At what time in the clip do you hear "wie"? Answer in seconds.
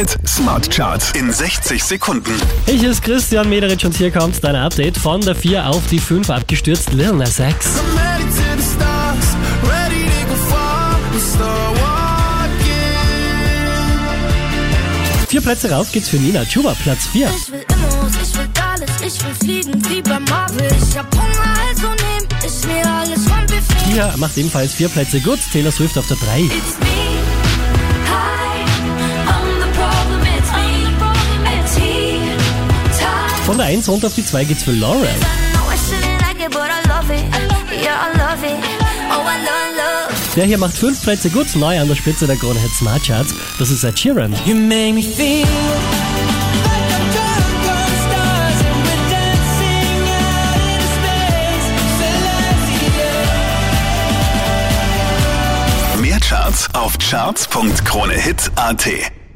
19.90-20.00